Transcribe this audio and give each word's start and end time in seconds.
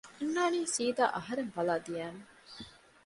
އަންނާނީ 0.19 0.59
ސީދާ 0.75 1.05
އަހަރެން 1.15 1.51
ބަލާ 1.55 1.75
ދިޔައިމަ 1.85 2.21